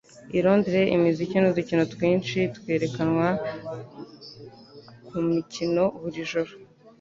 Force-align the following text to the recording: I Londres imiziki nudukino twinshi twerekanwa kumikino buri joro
I 0.37 0.39
Londres 0.45 0.91
imiziki 0.97 1.35
nudukino 1.39 1.83
twinshi 1.93 2.37
twerekanwa 2.57 3.27
kumikino 5.07 5.83
buri 6.01 6.21
joro 6.31 6.51